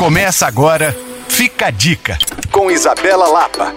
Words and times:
Começa 0.00 0.46
agora, 0.46 0.96
fica 1.28 1.66
a 1.66 1.70
dica, 1.70 2.16
com 2.50 2.70
Isabela 2.70 3.28
Lapa. 3.28 3.74